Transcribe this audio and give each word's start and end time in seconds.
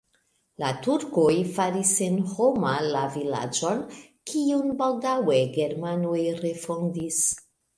La 0.61 0.69
turkoj 0.85 1.33
faris 1.57 1.91
senhoma 1.99 2.71
la 2.95 3.03
vilaĝon, 3.17 3.85
kiun 4.33 4.75
baldaŭe 4.81 5.39
germanoj 5.61 6.19
refondis. 6.43 7.25